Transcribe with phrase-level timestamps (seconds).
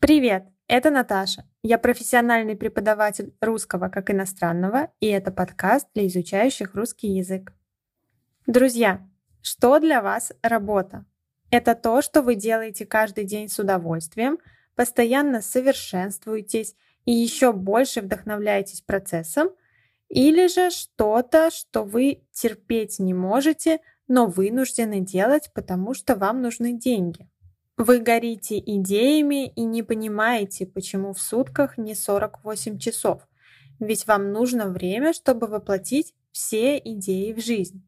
[0.00, 1.44] Привет, это Наташа.
[1.62, 7.52] Я профессиональный преподаватель русского как иностранного, и это подкаст для изучающих русский язык.
[8.46, 9.06] Друзья,
[9.42, 11.04] что для вас работа?
[11.50, 14.38] Это то, что вы делаете каждый день с удовольствием,
[14.74, 19.50] постоянно совершенствуетесь и еще больше вдохновляетесь процессом,
[20.08, 26.72] или же что-то, что вы терпеть не можете, но вынуждены делать, потому что вам нужны
[26.72, 27.28] деньги.
[27.82, 33.26] Вы горите идеями и не понимаете, почему в сутках не 48 часов,
[33.78, 37.82] ведь вам нужно время, чтобы воплотить все идеи в жизнь.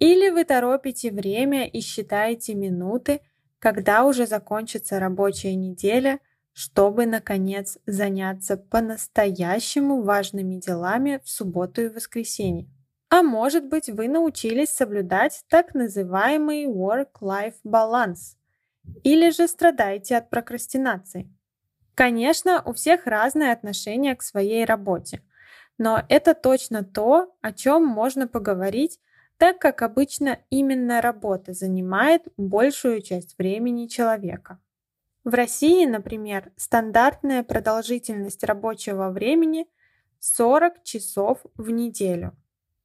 [0.00, 3.20] Или вы торопите время и считаете минуты,
[3.60, 6.18] когда уже закончится рабочая неделя,
[6.52, 12.68] чтобы, наконец, заняться по-настоящему важными делами в субботу и воскресенье.
[13.10, 18.35] А может быть, вы научились соблюдать так называемый work-life balance
[19.04, 21.30] или же страдаете от прокрастинации.
[21.94, 25.22] Конечно, у всех разное отношение к своей работе,
[25.78, 29.00] но это точно то, о чем можно поговорить,
[29.38, 34.58] так как обычно именно работа занимает большую часть времени человека.
[35.24, 39.66] В России, например, стандартная продолжительность рабочего времени
[40.20, 42.36] 40 часов в неделю.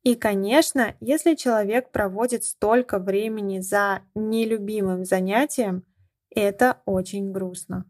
[0.04, 5.86] И, конечно, если человек проводит столько времени за нелюбимым занятием,
[6.40, 7.86] это очень грустно.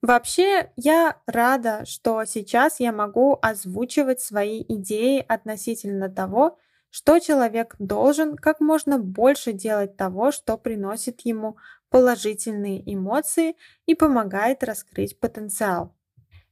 [0.00, 6.58] Вообще, я рада, что сейчас я могу озвучивать свои идеи относительно того,
[6.90, 11.56] что человек должен как можно больше делать того, что приносит ему
[11.90, 13.56] положительные эмоции
[13.86, 15.94] и помогает раскрыть потенциал.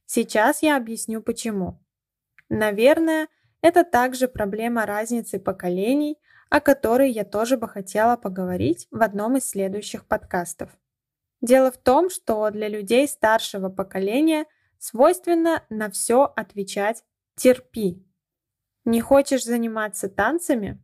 [0.05, 1.79] Сейчас я объясню почему.
[2.49, 3.27] Наверное,
[3.61, 6.17] это также проблема разницы поколений,
[6.49, 10.69] о которой я тоже бы хотела поговорить в одном из следующих подкастов.
[11.41, 14.45] Дело в том, что для людей старшего поколения
[14.79, 17.03] свойственно на все отвечать
[17.35, 18.03] «терпи».
[18.85, 20.81] Не хочешь заниматься танцами?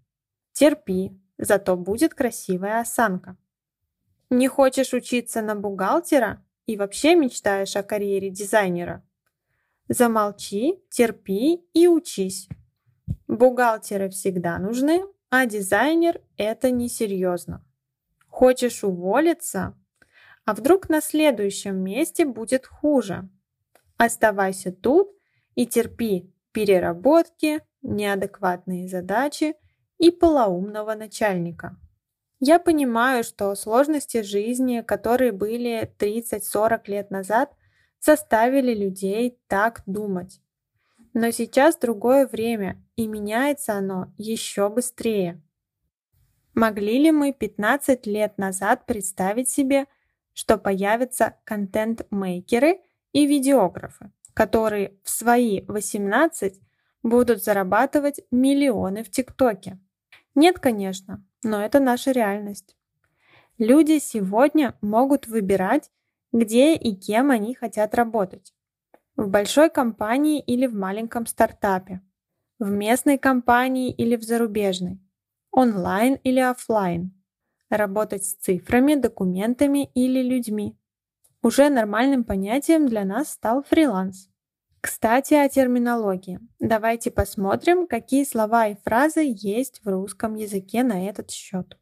[0.52, 3.38] Терпи, зато будет красивая осанка.
[4.30, 9.08] Не хочешь учиться на бухгалтера и вообще мечтаешь о карьере дизайнера?
[9.88, 12.50] Замолчи, терпи и учись.
[13.28, 17.66] Бухгалтеры всегда нужны, а дизайнер– это несерьезно.
[18.28, 19.78] Хочешь уволиться?
[20.46, 23.30] А вдруг на следующем месте будет хуже?
[23.98, 25.12] Оставайся тут
[25.56, 29.56] и терпи переработки, неадекватные задачи
[29.98, 31.78] и полоумного начальника.
[32.40, 37.54] Я понимаю, что сложности жизни, которые были 30-40 лет назад,
[38.02, 40.42] заставили людей так думать.
[41.14, 45.42] Но сейчас другое время, и меняется оно еще быстрее.
[46.54, 49.86] Могли ли мы 15 лет назад представить себе,
[50.34, 56.60] что появятся контент-мейкеры и видеографы, которые в свои 18
[57.04, 59.80] будут зарабатывать миллионы в ТикТоке?
[60.36, 62.76] Нет, конечно, но это наша реальность.
[63.60, 65.92] Люди сегодня могут выбирать,
[66.32, 68.54] где и кем они хотят работать.
[69.16, 72.02] В большой компании или в маленьком стартапе.
[72.58, 75.00] В местной компании или в зарубежной.
[75.52, 77.14] Онлайн или офлайн.
[77.70, 80.78] Работать с цифрами, документами или людьми.
[81.42, 84.30] Уже нормальным понятием для нас стал фриланс.
[84.80, 86.40] Кстати, о терминологии.
[86.60, 91.78] Давайте посмотрим, какие слова и фразы есть в русском языке на этот счет.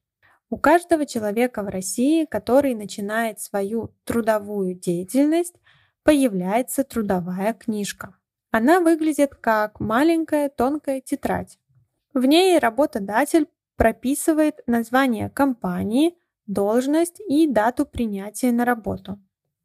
[0.51, 5.55] У каждого человека в России, который начинает свою трудовую деятельность,
[6.03, 8.15] появляется трудовая книжка.
[8.51, 11.57] Она выглядит как маленькая тонкая тетрадь.
[12.13, 13.47] В ней работодатель
[13.81, 16.15] прописывает название компании,
[16.45, 19.19] должность и дату принятия на работу.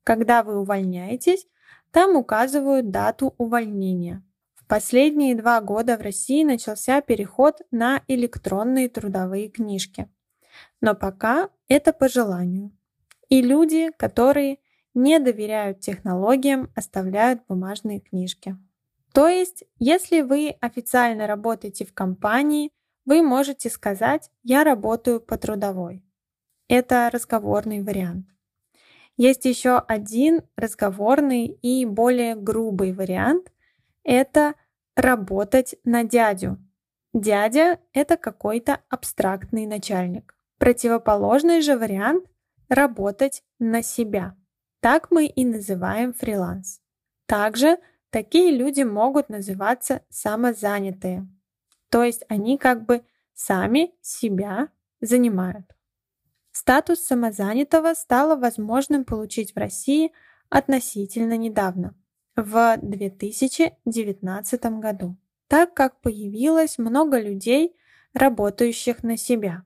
[0.04, 1.46] Когда вы увольняетесь,
[1.90, 4.24] там указывают дату увольнения.
[4.54, 10.08] В последние два года в России начался переход на электронные трудовые книжки.
[10.80, 12.74] Но пока это по желанию.
[13.28, 14.60] И люди, которые
[14.94, 18.56] не доверяют технологиям, оставляют бумажные книжки.
[19.12, 22.70] То есть, если вы официально работаете в компании,
[23.06, 26.04] вы можете сказать «я работаю по трудовой».
[26.68, 28.26] Это разговорный вариант.
[29.16, 33.50] Есть еще один разговорный и более грубый вариант.
[34.02, 34.54] Это
[34.94, 36.58] работать на дядю.
[37.14, 40.36] Дядя– это какой-то абстрактный начальник.
[40.58, 42.26] Противоположный же вариант–
[42.68, 44.36] работать на себя.
[44.80, 46.80] Так мы и называем фриланс.
[47.26, 47.78] Также
[48.10, 51.26] такие люди могут называться самозанятые.
[51.90, 53.02] То есть они как бы
[53.34, 54.68] сами себя
[55.00, 55.66] занимают.
[56.52, 60.12] Статус самозанятого стало возможным получить в России
[60.48, 61.94] относительно недавно,
[62.34, 65.16] в 2019 году,
[65.48, 67.76] так как появилось много людей,
[68.14, 69.64] работающих на себя.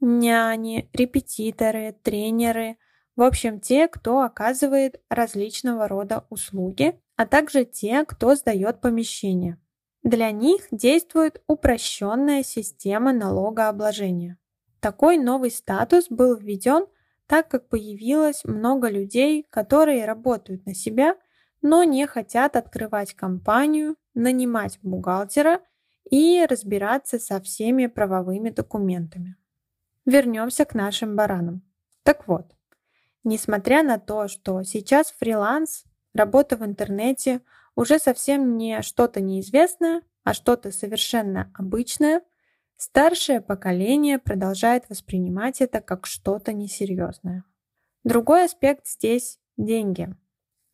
[0.00, 2.76] Няни, репетиторы, тренеры,
[3.16, 9.58] в общем, те, кто оказывает различного рода услуги, а также те, кто сдает помещение.
[10.02, 14.38] Для них действует упрощенная система налогообложения.
[14.80, 16.86] Такой новый статус был введен,
[17.26, 21.16] так как появилось много людей, которые работают на себя,
[21.60, 25.60] но не хотят открывать компанию, нанимать бухгалтера
[26.10, 29.36] и разбираться со всеми правовыми документами.
[30.06, 31.62] Вернемся к нашим баранам.
[32.02, 32.56] Так вот,
[33.22, 37.42] несмотря на то, что сейчас фриланс, работа в интернете
[37.74, 42.22] уже совсем не что-то неизвестное, а что-то совершенно обычное,
[42.76, 47.44] старшее поколение продолжает воспринимать это как что-то несерьезное.
[48.04, 50.14] Другой аспект здесь– деньги.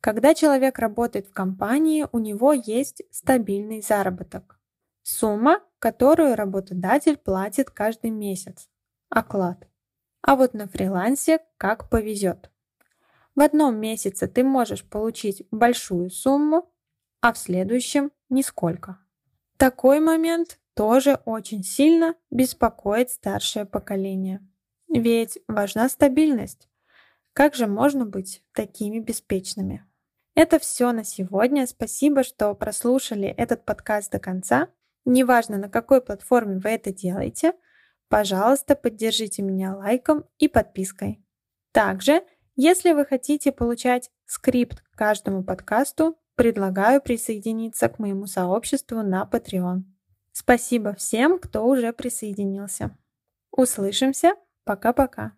[0.00, 4.60] Когда человек работает в компании, у него есть стабильный заработок.
[5.02, 8.68] Сумма, которую работодатель платит каждый месяц.
[9.08, 9.66] Оклад.
[10.22, 12.50] А вот на фрилансе как повезет.
[13.34, 16.72] В одном месяце ты можешь получить большую сумму,
[17.20, 18.98] а в следующем– нисколько.
[19.56, 24.46] Такой момент тоже очень сильно беспокоит старшее поколение.
[24.88, 26.68] Ведь важна стабильность.
[27.32, 29.84] Как же можно быть такими беспечными?
[30.34, 31.66] Это все на сегодня.
[31.66, 34.68] Спасибо, что прослушали этот подкаст до конца.
[35.06, 37.54] Неважно, на какой платформе вы это делаете,
[38.08, 41.24] пожалуйста, поддержите меня лайком и подпиской.
[41.72, 42.22] Также,
[42.54, 49.82] если вы хотите получать скрипт каждому подкасту, предлагаю присоединиться к моему сообществу на Patreon.
[50.32, 52.96] Спасибо всем, кто уже присоединился.
[53.50, 54.34] Услышимся.
[54.64, 55.32] Пока-пока.